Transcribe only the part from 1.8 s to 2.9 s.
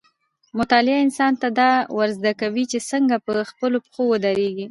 ورزده کوي چې